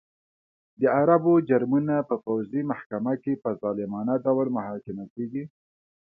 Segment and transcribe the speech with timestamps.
[0.81, 5.43] د عربو جرمونه په پوځي محکمه کې په ظالمانه ډول محاکمه کېږي.